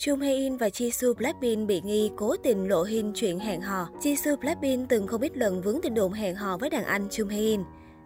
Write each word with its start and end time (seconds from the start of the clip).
Chung 0.00 0.20
Hae 0.20 0.34
In 0.34 0.56
và 0.56 0.68
Jisoo 0.68 1.14
Blackpink 1.14 1.68
bị 1.68 1.80
nghi 1.84 2.10
cố 2.16 2.36
tình 2.36 2.68
lộ 2.68 2.82
hin 2.82 3.12
chuyện 3.14 3.38
hẹn 3.38 3.60
hò. 3.60 3.88
Jisoo 4.00 4.36
Blackpink 4.36 4.88
từng 4.88 5.06
không 5.06 5.20
ít 5.20 5.36
lần 5.36 5.62
vướng 5.62 5.80
tin 5.82 5.94
đồn 5.94 6.12
hẹn 6.12 6.34
hò 6.34 6.56
với 6.56 6.70
đàn 6.70 6.84
anh 6.84 7.08
Chung 7.10 7.28
Hae 7.28 7.38
In. 7.38 7.60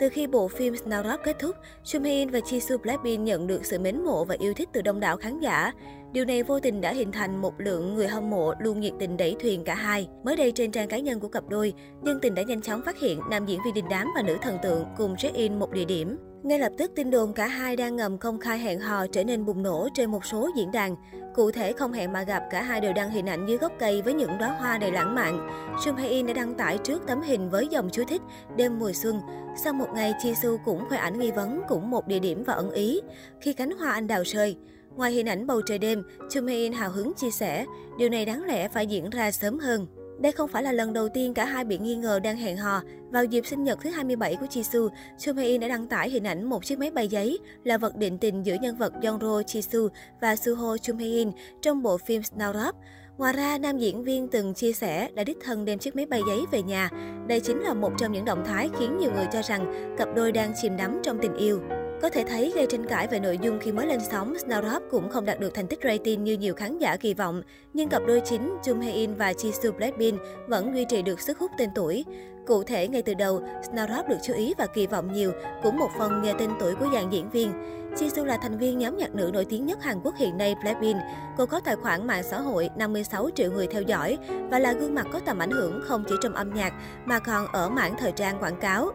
Từ 0.00 0.08
khi 0.08 0.26
bộ 0.26 0.48
phim 0.48 0.74
Snowdrop 0.74 1.18
kết 1.24 1.36
thúc, 1.38 1.56
Chung 1.84 2.02
Hae 2.02 2.12
In 2.12 2.30
và 2.30 2.38
Jisoo 2.38 2.78
Blackpink 2.78 3.20
nhận 3.20 3.46
được 3.46 3.66
sự 3.66 3.78
mến 3.78 4.04
mộ 4.04 4.24
và 4.24 4.36
yêu 4.38 4.54
thích 4.54 4.68
từ 4.72 4.82
đông 4.82 5.00
đảo 5.00 5.16
khán 5.16 5.40
giả. 5.40 5.72
Điều 6.12 6.24
này 6.24 6.42
vô 6.42 6.60
tình 6.60 6.80
đã 6.80 6.92
hình 6.92 7.12
thành 7.12 7.42
một 7.42 7.54
lượng 7.58 7.94
người 7.94 8.08
hâm 8.08 8.30
mộ 8.30 8.54
luôn 8.60 8.80
nhiệt 8.80 8.92
tình 8.98 9.16
đẩy 9.16 9.36
thuyền 9.40 9.64
cả 9.64 9.74
hai. 9.74 10.08
Mới 10.24 10.36
đây 10.36 10.52
trên 10.52 10.70
trang 10.70 10.88
cá 10.88 10.98
nhân 10.98 11.20
của 11.20 11.28
cặp 11.28 11.48
đôi, 11.48 11.74
nhân 12.02 12.18
tình 12.22 12.34
đã 12.34 12.42
nhanh 12.42 12.62
chóng 12.62 12.82
phát 12.82 13.00
hiện 13.00 13.20
nam 13.30 13.46
diễn 13.46 13.60
viên 13.64 13.74
đình 13.74 13.88
đám 13.90 14.08
và 14.16 14.22
nữ 14.22 14.36
thần 14.42 14.58
tượng 14.62 14.84
cùng 14.96 15.16
check-in 15.16 15.58
một 15.58 15.72
địa 15.72 15.84
điểm. 15.84 16.16
Ngay 16.42 16.58
lập 16.58 16.72
tức 16.78 16.92
tin 16.94 17.10
đồn 17.10 17.32
cả 17.32 17.46
hai 17.46 17.76
đang 17.76 17.96
ngầm 17.96 18.18
công 18.18 18.38
khai 18.38 18.58
hẹn 18.58 18.80
hò 18.80 19.06
trở 19.06 19.24
nên 19.24 19.44
bùng 19.44 19.62
nổ 19.62 19.88
trên 19.94 20.10
một 20.10 20.24
số 20.24 20.50
diễn 20.56 20.72
đàn. 20.72 20.96
Cụ 21.34 21.50
thể 21.50 21.72
không 21.72 21.92
hẹn 21.92 22.12
mà 22.12 22.22
gặp, 22.22 22.42
cả 22.50 22.62
hai 22.62 22.80
đều 22.80 22.92
đăng 22.92 23.10
hình 23.10 23.26
ảnh 23.26 23.46
dưới 23.46 23.58
gốc 23.58 23.72
cây 23.78 24.02
với 24.02 24.14
những 24.14 24.38
đóa 24.38 24.48
hoa 24.48 24.78
đầy 24.78 24.92
lãng 24.92 25.14
mạn. 25.14 25.48
Sung 25.84 25.96
Hae 25.96 26.08
In 26.08 26.26
đã 26.26 26.32
đăng 26.32 26.54
tải 26.54 26.78
trước 26.78 27.02
tấm 27.06 27.22
hình 27.22 27.50
với 27.50 27.68
dòng 27.70 27.88
chú 27.92 28.04
thích 28.08 28.22
đêm 28.56 28.78
mùa 28.78 28.92
xuân. 28.92 29.20
Sau 29.64 29.72
một 29.72 29.88
ngày, 29.94 30.14
Jisoo 30.22 30.56
cũng 30.64 30.88
khoe 30.88 30.98
ảnh 30.98 31.18
nghi 31.18 31.30
vấn 31.30 31.62
cũng 31.68 31.90
một 31.90 32.06
địa 32.06 32.18
điểm 32.18 32.44
và 32.44 32.54
ẩn 32.54 32.70
ý 32.70 33.00
khi 33.40 33.52
cánh 33.52 33.70
hoa 33.70 33.92
anh 33.92 34.06
đào 34.06 34.22
rơi. 34.22 34.56
Ngoài 34.96 35.12
hình 35.12 35.28
ảnh 35.28 35.46
bầu 35.46 35.62
trời 35.66 35.78
đêm, 35.78 36.02
Chung 36.30 36.46
Hae 36.46 36.56
In 36.56 36.72
hào 36.72 36.90
hứng 36.90 37.14
chia 37.14 37.30
sẻ, 37.30 37.66
điều 37.98 38.08
này 38.08 38.24
đáng 38.24 38.44
lẽ 38.44 38.68
phải 38.68 38.86
diễn 38.86 39.10
ra 39.10 39.30
sớm 39.30 39.58
hơn. 39.58 39.86
Đây 40.18 40.32
không 40.32 40.48
phải 40.48 40.62
là 40.62 40.72
lần 40.72 40.92
đầu 40.92 41.08
tiên 41.08 41.34
cả 41.34 41.44
hai 41.44 41.64
bị 41.64 41.78
nghi 41.78 41.94
ngờ 41.94 42.20
đang 42.20 42.36
hẹn 42.36 42.56
hò. 42.56 42.82
Vào 43.10 43.24
dịp 43.24 43.46
sinh 43.46 43.64
nhật 43.64 43.78
thứ 43.82 43.90
27 43.90 44.36
của 44.36 44.46
Jisoo, 44.46 44.88
Chung 45.18 45.36
Hae 45.36 45.46
In 45.46 45.60
đã 45.60 45.68
đăng 45.68 45.86
tải 45.86 46.10
hình 46.10 46.24
ảnh 46.24 46.44
một 46.44 46.64
chiếc 46.64 46.78
máy 46.78 46.90
bay 46.90 47.08
giấy 47.08 47.38
là 47.64 47.78
vật 47.78 47.96
định 47.96 48.18
tình 48.18 48.46
giữa 48.46 48.56
nhân 48.60 48.76
vật 48.76 48.92
Yeonro 49.02 49.40
Jisoo 49.40 49.88
và 50.20 50.36
Suho 50.36 50.76
Chung 50.78 50.98
Hae 50.98 51.08
In 51.08 51.30
trong 51.62 51.82
bộ 51.82 51.98
phim 51.98 52.22
Snowdrop. 52.22 52.72
Ngoài 53.18 53.32
ra, 53.32 53.58
nam 53.58 53.78
diễn 53.78 54.04
viên 54.04 54.28
từng 54.28 54.54
chia 54.54 54.72
sẻ 54.72 55.10
đã 55.14 55.24
đích 55.24 55.38
thân 55.44 55.64
đem 55.64 55.78
chiếc 55.78 55.96
máy 55.96 56.06
bay 56.06 56.20
giấy 56.28 56.40
về 56.50 56.62
nhà. 56.62 56.90
Đây 57.26 57.40
chính 57.40 57.60
là 57.60 57.74
một 57.74 57.92
trong 57.98 58.12
những 58.12 58.24
động 58.24 58.44
thái 58.46 58.70
khiến 58.78 58.98
nhiều 58.98 59.10
người 59.12 59.26
cho 59.32 59.42
rằng 59.42 59.94
cặp 59.98 60.08
đôi 60.14 60.32
đang 60.32 60.52
chìm 60.62 60.76
đắm 60.76 61.00
trong 61.02 61.18
tình 61.22 61.34
yêu. 61.36 61.60
Có 62.02 62.08
thể 62.10 62.24
thấy 62.28 62.52
gây 62.54 62.66
tranh 62.66 62.86
cãi 62.86 63.06
về 63.06 63.20
nội 63.20 63.38
dung 63.42 63.58
khi 63.58 63.72
mới 63.72 63.86
lên 63.86 64.00
sóng, 64.10 64.34
Snowdrop 64.34 64.80
cũng 64.90 65.08
không 65.08 65.24
đạt 65.24 65.40
được 65.40 65.54
thành 65.54 65.66
tích 65.66 65.78
rating 65.84 66.24
như 66.24 66.36
nhiều 66.36 66.54
khán 66.54 66.78
giả 66.78 66.96
kỳ 66.96 67.14
vọng. 67.14 67.42
Nhưng 67.72 67.88
cặp 67.88 68.02
đôi 68.06 68.20
chính 68.20 68.56
Jung 68.62 68.82
Hae 68.82 68.92
In 68.92 69.14
và 69.14 69.32
Jisoo 69.32 69.72
Blackpink 69.72 70.20
vẫn 70.48 70.74
duy 70.74 70.84
trì 70.84 71.02
được 71.02 71.20
sức 71.20 71.38
hút 71.38 71.50
tên 71.58 71.70
tuổi. 71.74 72.04
Cụ 72.46 72.64
thể, 72.64 72.88
ngay 72.88 73.02
từ 73.02 73.14
đầu, 73.14 73.42
Snowdrop 73.62 74.08
được 74.08 74.16
chú 74.22 74.34
ý 74.34 74.54
và 74.58 74.66
kỳ 74.66 74.86
vọng 74.86 75.12
nhiều, 75.12 75.32
cũng 75.62 75.78
một 75.78 75.90
phần 75.98 76.22
nhờ 76.22 76.32
tên 76.38 76.50
tuổi 76.60 76.74
của 76.74 76.86
dàn 76.94 77.10
diễn 77.10 77.30
viên. 77.30 77.52
Jisoo 77.94 78.24
là 78.24 78.36
thành 78.36 78.58
viên 78.58 78.78
nhóm 78.78 78.96
nhạc 78.96 79.14
nữ 79.14 79.30
nổi 79.32 79.44
tiếng 79.44 79.66
nhất 79.66 79.82
Hàn 79.82 80.00
Quốc 80.02 80.14
hiện 80.18 80.38
nay 80.38 80.54
Blackpink. 80.62 80.96
Cô 81.36 81.46
có 81.46 81.60
tài 81.60 81.76
khoản 81.76 82.06
mạng 82.06 82.22
xã 82.22 82.40
hội 82.40 82.70
56 82.76 83.30
triệu 83.34 83.52
người 83.52 83.66
theo 83.66 83.82
dõi 83.82 84.18
và 84.50 84.58
là 84.58 84.72
gương 84.72 84.94
mặt 84.94 85.06
có 85.12 85.20
tầm 85.20 85.38
ảnh 85.38 85.50
hưởng 85.50 85.80
không 85.84 86.04
chỉ 86.08 86.14
trong 86.22 86.34
âm 86.34 86.54
nhạc 86.54 86.72
mà 87.04 87.18
còn 87.18 87.46
ở 87.46 87.68
mảng 87.68 87.96
thời 87.98 88.12
trang 88.12 88.38
quảng 88.42 88.60
cáo. 88.60 88.92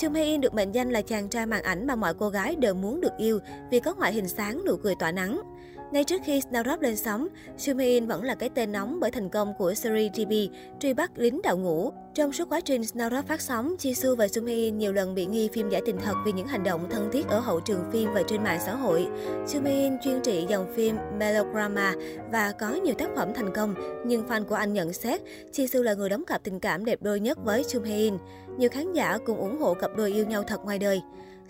Trương 0.00 0.14
Hae 0.14 0.24
In 0.24 0.40
được 0.40 0.54
mệnh 0.54 0.72
danh 0.72 0.90
là 0.90 1.02
chàng 1.02 1.28
trai 1.28 1.46
màn 1.46 1.62
ảnh 1.62 1.86
mà 1.86 1.94
mọi 1.94 2.14
cô 2.14 2.28
gái 2.28 2.56
đều 2.56 2.74
muốn 2.74 3.00
được 3.00 3.12
yêu 3.18 3.38
vì 3.70 3.80
có 3.80 3.94
ngoại 3.94 4.12
hình 4.12 4.28
sáng, 4.28 4.62
nụ 4.66 4.76
cười 4.76 4.94
tỏa 4.94 5.12
nắng. 5.12 5.40
Ngay 5.92 6.04
trước 6.04 6.20
khi 6.24 6.40
Snowdrop 6.40 6.80
lên 6.80 6.96
sóng, 6.96 7.28
Chung 7.58 7.78
In 7.78 8.06
vẫn 8.06 8.22
là 8.22 8.34
cái 8.34 8.48
tên 8.48 8.72
nóng 8.72 9.00
bởi 9.00 9.10
thành 9.10 9.28
công 9.28 9.54
của 9.58 9.74
series 9.74 10.12
GB 10.12 10.32
truy 10.80 10.94
bắt 10.94 11.10
lính 11.16 11.40
đạo 11.42 11.56
ngũ. 11.56 11.92
Trong 12.14 12.32
suốt 12.32 12.48
quá 12.48 12.60
trình 12.60 12.80
Snowdrop 12.80 13.22
phát 13.22 13.40
sóng, 13.40 13.74
Jisoo 13.78 14.16
và 14.16 14.28
Chung 14.28 14.46
In 14.46 14.78
nhiều 14.78 14.92
lần 14.92 15.14
bị 15.14 15.26
nghi 15.26 15.48
phim 15.52 15.68
giả 15.68 15.80
tình 15.86 15.98
thật 15.98 16.14
vì 16.24 16.32
những 16.32 16.46
hành 16.46 16.64
động 16.64 16.86
thân 16.90 17.08
thiết 17.12 17.28
ở 17.28 17.40
hậu 17.40 17.60
trường 17.60 17.90
phim 17.92 18.12
và 18.12 18.22
trên 18.28 18.42
mạng 18.44 18.60
xã 18.66 18.74
hội. 18.74 19.06
Chung 19.52 19.64
In 19.64 19.98
chuyên 20.04 20.20
trị 20.20 20.46
dòng 20.48 20.72
phim 20.74 20.96
melodrama 21.18 21.94
và 22.32 22.52
có 22.52 22.70
nhiều 22.70 22.94
tác 22.94 23.08
phẩm 23.16 23.28
thành 23.34 23.54
công, 23.54 23.74
nhưng 24.06 24.28
fan 24.28 24.44
của 24.44 24.54
anh 24.54 24.72
nhận 24.72 24.92
xét 24.92 25.20
Jisoo 25.52 25.82
là 25.82 25.94
người 25.94 26.08
đóng 26.08 26.24
cặp 26.24 26.42
tình 26.44 26.60
cảm 26.60 26.84
đẹp 26.84 27.02
đôi 27.02 27.20
nhất 27.20 27.38
với 27.44 27.64
Chung 27.68 27.84
In. 27.84 28.14
Nhiều 28.58 28.70
khán 28.70 28.92
giả 28.92 29.18
cũng 29.26 29.38
ủng 29.38 29.58
hộ 29.60 29.74
cặp 29.74 29.90
đôi 29.96 30.12
yêu 30.12 30.26
nhau 30.26 30.42
thật 30.42 30.64
ngoài 30.64 30.78
đời. 30.78 31.02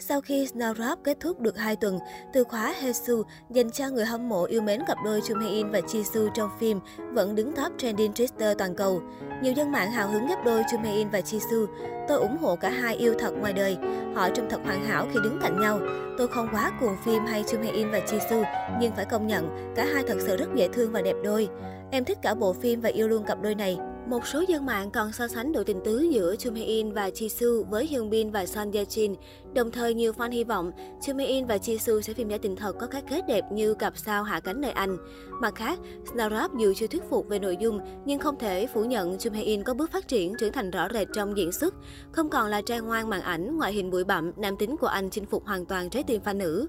Sau 0.02 0.20
khi 0.20 0.46
Snowdrop 0.46 0.96
kết 1.04 1.20
thúc 1.20 1.40
được 1.40 1.58
2 1.58 1.76
tuần, 1.76 1.98
từ 2.32 2.44
khóa 2.44 2.74
Hesu 2.80 3.22
dành 3.50 3.70
cho 3.70 3.88
người 3.88 4.04
hâm 4.04 4.28
mộ 4.28 4.44
yêu 4.44 4.62
mến 4.62 4.80
cặp 4.86 4.98
đôi 5.04 5.20
Chung 5.26 5.38
Hae 5.38 5.50
In 5.50 5.70
và 5.70 5.80
Jisoo 5.80 6.28
trong 6.34 6.50
phim 6.60 6.80
vẫn 7.12 7.34
đứng 7.34 7.52
top 7.52 7.72
trending 7.78 8.12
Twitter 8.12 8.54
toàn 8.54 8.74
cầu. 8.74 9.02
Nhiều 9.42 9.52
dân 9.52 9.72
mạng 9.72 9.90
hào 9.90 10.08
hứng 10.08 10.26
gấp 10.26 10.44
đôi 10.44 10.62
Chung 10.70 10.82
Hae 10.82 10.92
In 10.92 11.08
và 11.08 11.20
Jisoo. 11.20 11.66
Tôi 12.08 12.18
ủng 12.18 12.36
hộ 12.40 12.56
cả 12.56 12.70
hai 12.70 12.96
yêu 12.96 13.14
thật 13.18 13.30
ngoài 13.40 13.52
đời. 13.52 13.76
Họ 14.14 14.30
trông 14.30 14.50
thật 14.50 14.60
hoàn 14.64 14.84
hảo 14.84 15.06
khi 15.12 15.20
đứng 15.24 15.38
cạnh 15.42 15.60
nhau. 15.60 15.80
Tôi 16.18 16.28
không 16.28 16.48
quá 16.52 16.72
cuồng 16.80 16.96
phim 17.04 17.26
hay 17.26 17.44
Chung 17.48 17.62
Hae 17.62 17.72
In 17.72 17.90
và 17.90 17.98
Jisoo, 17.98 18.44
nhưng 18.80 18.92
phải 18.96 19.04
công 19.04 19.26
nhận 19.26 19.72
cả 19.76 19.86
hai 19.94 20.02
thật 20.06 20.16
sự 20.20 20.36
rất 20.36 20.48
dễ 20.54 20.68
thương 20.68 20.92
và 20.92 21.02
đẹp 21.02 21.16
đôi. 21.24 21.48
Em 21.90 22.04
thích 22.04 22.18
cả 22.22 22.34
bộ 22.34 22.52
phim 22.52 22.80
và 22.80 22.88
yêu 22.88 23.08
luôn 23.08 23.24
cặp 23.24 23.42
đôi 23.42 23.54
này. 23.54 23.78
Một 24.06 24.26
số 24.26 24.44
dân 24.48 24.66
mạng 24.66 24.90
còn 24.90 25.12
so 25.12 25.28
sánh 25.28 25.52
độ 25.52 25.62
tình 25.64 25.80
tứ 25.84 26.00
giữa 26.00 26.36
Chun 26.36 26.54
Hae 26.54 26.64
In 26.64 26.92
và 26.92 27.08
Jisoo 27.08 27.64
với 27.64 27.86
Hyun 27.86 28.10
Bin 28.10 28.30
và 28.30 28.46
Son 28.46 28.72
Ye 28.72 28.84
Jin. 28.84 29.14
Đồng 29.54 29.70
thời, 29.70 29.94
nhiều 29.94 30.12
fan 30.12 30.30
hy 30.30 30.44
vọng 30.44 30.70
Chun 31.02 31.18
Hae 31.18 31.26
In 31.26 31.46
và 31.46 31.56
Jisoo 31.56 32.00
sẽ 32.00 32.14
phim 32.14 32.28
giả 32.28 32.38
tình 32.42 32.56
thật 32.56 32.76
có 32.80 32.86
cái 32.86 33.02
kết 33.10 33.26
đẹp 33.28 33.44
như 33.52 33.74
cặp 33.74 33.96
sao 33.96 34.22
hạ 34.22 34.40
cánh 34.40 34.60
nơi 34.60 34.70
Anh. 34.70 34.96
Mặt 35.40 35.54
khác, 35.54 35.78
Snowdrop 36.04 36.58
dù 36.58 36.72
chưa 36.76 36.86
thuyết 36.86 37.02
phục 37.10 37.28
về 37.28 37.38
nội 37.38 37.56
dung, 37.60 37.80
nhưng 38.04 38.18
không 38.18 38.38
thể 38.38 38.66
phủ 38.66 38.84
nhận 38.84 39.18
Chun 39.18 39.32
Hae 39.32 39.42
In 39.42 39.62
có 39.62 39.74
bước 39.74 39.90
phát 39.92 40.08
triển 40.08 40.34
trưởng 40.38 40.52
thành 40.52 40.70
rõ 40.70 40.88
rệt 40.94 41.08
trong 41.14 41.36
diễn 41.36 41.52
xuất. 41.52 41.74
Không 42.12 42.30
còn 42.30 42.48
là 42.48 42.62
trai 42.62 42.80
ngoan 42.80 43.10
màn 43.10 43.22
ảnh, 43.22 43.56
ngoại 43.56 43.72
hình 43.72 43.90
bụi 43.90 44.04
bặm, 44.04 44.32
nam 44.36 44.56
tính 44.56 44.76
của 44.76 44.86
anh 44.86 45.10
chinh 45.10 45.26
phục 45.26 45.46
hoàn 45.46 45.66
toàn 45.66 45.90
trái 45.90 46.02
tim 46.02 46.22
fan 46.24 46.36
nữ. 46.36 46.66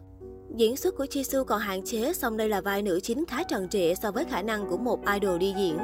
Diễn 0.55 0.77
xuất 0.77 0.95
của 0.97 1.05
Jisoo 1.05 1.43
còn 1.43 1.59
hạn 1.59 1.83
chế, 1.83 2.13
song 2.13 2.37
đây 2.37 2.49
là 2.49 2.61
vai 2.61 2.81
nữ 2.81 2.99
chính 3.03 3.25
khá 3.25 3.43
tròn 3.43 3.67
trịa 3.69 3.93
so 4.01 4.11
với 4.11 4.25
khả 4.25 4.41
năng 4.41 4.69
của 4.69 4.77
một 4.77 4.99
idol 5.13 5.37
đi 5.37 5.53
diễn. 5.57 5.77